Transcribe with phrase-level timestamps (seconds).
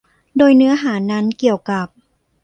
[0.37, 1.87] โดยเนื้อหานั้นเกี่ยวกับ